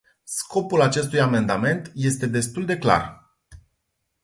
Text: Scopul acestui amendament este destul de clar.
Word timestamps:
Scopul 0.23 0.81
acestui 0.81 1.19
amendament 1.19 1.91
este 1.95 2.27
destul 2.27 2.65
de 2.65 2.77
clar. 2.77 3.31